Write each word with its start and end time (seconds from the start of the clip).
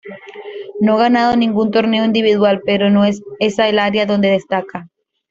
No 0.79 0.97
ganado 0.97 1.35
ningún 1.35 1.69
torneo 1.69 2.03
individual 2.03 2.63
pero 2.65 2.89
no 2.89 3.05
es 3.05 3.21
esa 3.39 3.69
el 3.69 3.77
área 3.77 4.07
donde 4.07 4.29
destaca. 4.31 4.89